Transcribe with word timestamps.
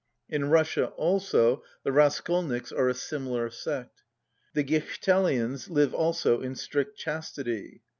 In 0.27 0.49
Russia 0.49 0.87
also 0.97 1.61
the 1.83 1.91
Raskolniks 1.91 2.71
are 2.71 2.89
a 2.89 2.93
similar 2.95 3.51
sect. 3.51 4.01
The 4.55 4.63
Gichtelians 4.63 5.69
live 5.69 5.93
also 5.93 6.41
in 6.41 6.55
strict 6.55 6.97
chastity. 6.97 7.83